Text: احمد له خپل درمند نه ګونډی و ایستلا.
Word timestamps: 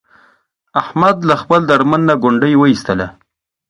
احمد 0.81 1.17
له 1.27 1.35
خپل 1.41 1.61
درمند 1.69 2.03
نه 2.09 2.15
ګونډی 2.23 2.53
و 2.57 2.61
ایستلا. 2.69 3.07